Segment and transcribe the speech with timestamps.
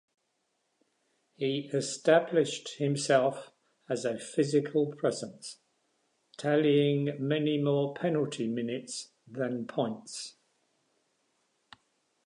[1.35, 3.51] He established himself
[3.87, 5.59] as a physical presence,
[6.37, 10.37] tallying many more penalty minutes than points.